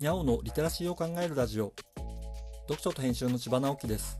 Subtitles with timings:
[0.00, 1.74] にゃおのリテラシーを考えるラジオ。
[2.62, 4.18] 読書と編集の千葉直樹です。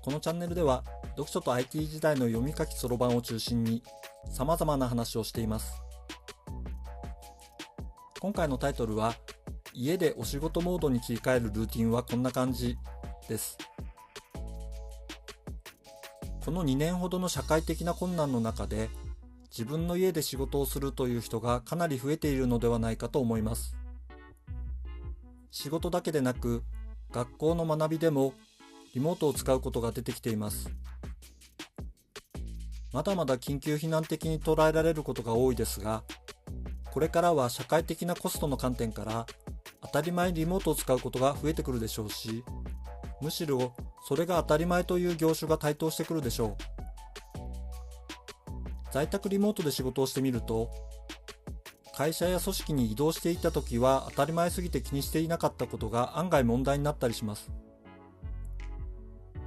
[0.00, 0.84] このチャンネルでは
[1.16, 3.82] 読書と IT 時代の読み書きそろばんを中心に
[4.30, 5.82] 様々な話をしています。
[8.20, 9.16] 今回のタイトルは
[9.74, 12.78] 家でお仕事モードに切り替えるルーティンはこんな感じ
[13.28, 13.58] です。
[16.44, 18.88] この2年ほどの社会的な困難の中で
[19.50, 23.77] 自分の家で仕事をするという人がかなり増えているのではないかと思います。
[25.50, 26.62] 仕事だけでなく
[27.10, 28.34] 学校の学びでも
[28.94, 30.70] リモートを使うことが出てきています。
[32.92, 36.04] まだまだ緊急避難的に捉えられることが多いですが、
[36.90, 39.26] これからは社会的なコストの観点から
[39.82, 42.44] 当たり前にリモートを使うことが増えてくるでしょうし、
[43.20, 43.74] むしろ
[44.06, 46.56] それが当たり前という業種が台頭してくるでしょう。
[48.90, 50.70] 在宅リモートで仕事をしてみると、
[51.98, 57.50] 会社や組織に移動していた時は当たり前すぎて気にしていなかったことが案外問題になったりします。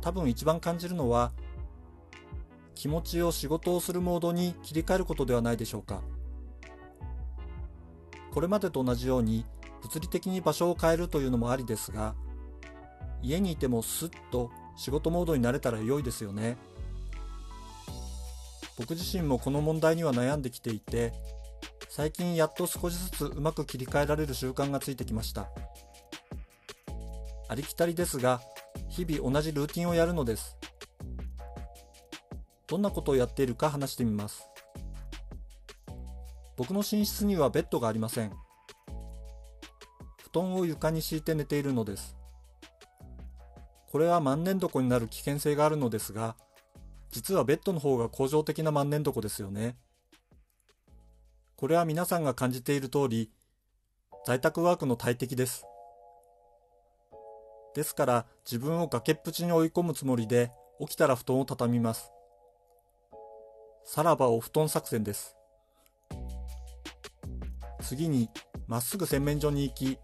[0.02, 1.32] 多分一番感じるのは、
[2.76, 6.02] 気持ちを仕事をするモードに切り替えることではないでしょうか。
[8.34, 9.46] これまでと同じように
[9.82, 12.16] 物理的に場所を変えるというのもありですが、
[13.22, 16.58] 家にいてもスッと仕事モードになれたら良いですよね。
[18.78, 21.14] 僕自身もこの問題には悩んできていて、
[21.94, 25.50] 最近やっと少しずつうまく切り替えられる習慣がついてきました。
[27.50, 28.40] ありきたりですが、
[28.88, 30.56] 日々同じルーティンをやるのです。
[32.68, 34.48] どんなことをやっているか話してみます。
[36.56, 38.32] 僕の寝室にはベッドがありません。
[40.24, 42.16] 布団を床に敷いて寝ているのです。
[43.92, 46.38] これは万年床になる危険性があるのですが、
[47.12, 49.76] 実はベッドの方が恒常的な万年床ですよね。
[51.62, 53.30] これは皆さんが感じている通り、
[54.26, 55.64] 在宅ワークの大敵です。
[57.76, 62.12] ですから自分を崖っぷちに追い込むつもりで起きたら布団を畳みます。
[63.86, 65.36] さらばお布団作戦です。
[67.84, 68.32] 次に
[68.66, 70.00] まっすぐ洗面所に行き、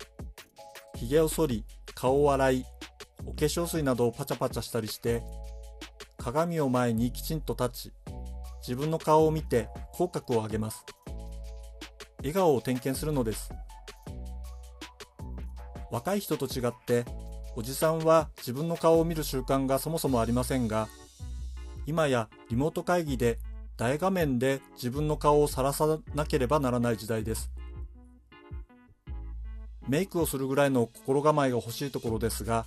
[0.93, 2.65] 髭を剃り、顔を洗い、
[3.25, 5.23] お化粧水などをパチャパチャしたりして
[6.19, 7.93] 鏡を前にきちんと立ち、
[8.59, 10.85] 自分の顔を見て口角を上げます。
[12.19, 13.51] 笑顔を点検するのです。
[15.91, 17.05] 若い人と違って、
[17.55, 20.87] おじさんは自分の顔を見る習慣がそもそもありませんが、
[21.85, 23.39] 今やリモート会議で
[23.77, 27.51] 大画面で自分の顔をさらさなければならない時代です。
[29.87, 32.65] メイクをするぐらいの心構えが欲しいところですが、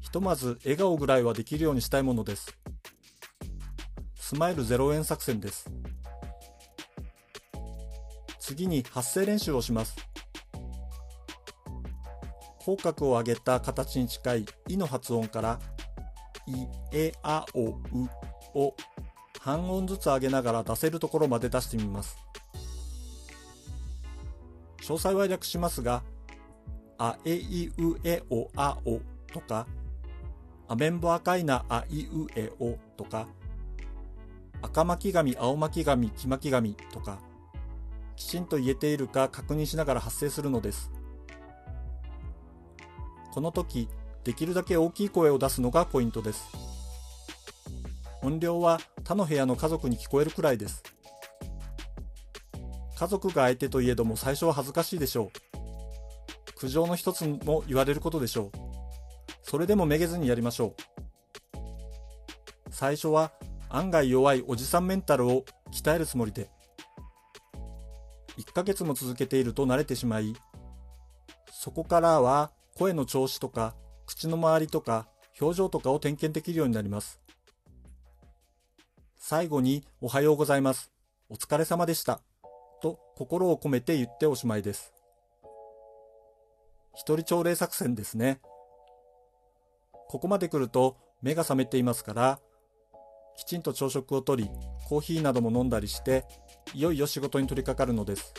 [0.00, 2.58] ひとまず笑顔ぐらいはできるようにしたいものです。
[4.16, 5.70] スマイル0円作戦です。
[8.44, 9.96] 次に発声練習をします。
[12.58, 15.58] 口角を上げた形に近い「い」の発音から
[16.46, 16.52] 「い」
[16.92, 18.10] 「え」「あ」「お」「う」
[18.54, 18.76] を
[19.40, 22.18] 半音ずつ上げながら出せるところまで出してみます。
[24.82, 26.02] 詳細は略しますが、
[26.98, 29.00] あえいうえおあお
[29.32, 29.66] とか、
[30.68, 33.26] アメンボ赤いなあいうえおとか、
[34.60, 37.18] 赤巻紙、青巻紙、黄巻紙とか、
[38.16, 40.90] きちんと言えているか確認しながら発生するのです。
[43.32, 43.88] この時、
[44.22, 46.44] できるだけ大きい声を出すのがポイントです。
[48.22, 50.82] 音量は他の部屋の家族に聞こえるくらいです。
[52.96, 56.54] 家族が相手といえども最初は恥ずかしいでしょう。
[56.56, 58.58] 苦情の一つも言われることでしょう。
[59.42, 60.74] それでもめげずにやりましょう。
[62.70, 63.32] 最初は
[63.68, 66.48] 案外弱いおじさんメンタルを鍛えるつもりで、
[68.38, 70.34] 1ヶ月も続けていると慣れてしまい、
[71.52, 73.74] そこからは声の調子とか、
[74.06, 75.06] 口の周りとか、
[75.40, 77.20] 表情とかを点検できるようになります。
[79.16, 80.92] 最後に、おはようございます。
[81.30, 82.20] お疲れ様でした。
[82.82, 84.92] と心を込めて言っておしまいです。
[86.94, 88.40] 一人朝礼作戦ですね。
[90.08, 92.40] ここまで来ると目が覚めていますから、
[93.36, 94.50] きちんと朝食をとり、
[94.88, 96.26] コーヒーなども飲んだりして、
[96.72, 98.32] いよいよ仕事に取り掛かるのです。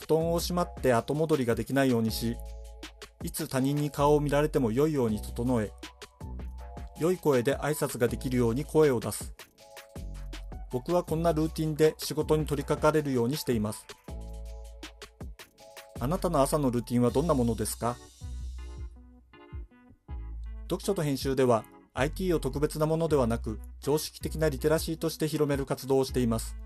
[0.00, 2.36] 布団をしまって後戻りができないようにし、
[3.22, 5.70] いつ他人に顔を見られても良いように整え、
[6.98, 9.34] 良い声で挨拶ができるように声を出す。
[10.72, 13.86] 僕はこんなルーティンで仕事に取り掛かれるようにしています。
[15.98, 17.96] あなたの朝のルーティンはどんなものですか？
[20.62, 21.64] 読書と編集では
[22.00, 26.56] IT を特別なものではなく常識的なリテラシーとして広める活動をしています。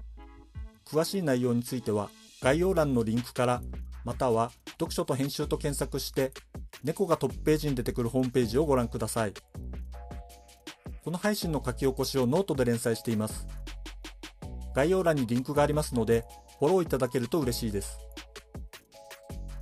[0.87, 2.09] 詳しい内容については
[2.41, 3.61] 概要欄のリンクから
[4.05, 6.31] または読書と編集と検索して
[6.85, 9.33] 猫がトップページに出てくるホームページをご覧ください。
[11.03, 13.49] この配信の書き起こしをノートで連載しています。
[14.73, 16.25] 概要欄にリンクがありますので
[16.61, 17.99] フォローいただけると嬉しいです。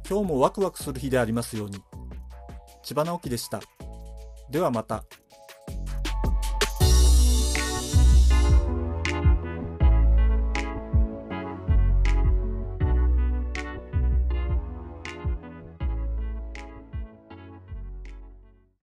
[0.07, 1.83] 今日もワクワクする日でありますように。
[2.83, 3.63] 千葉直樹でした。
[4.51, 5.05] ではまた。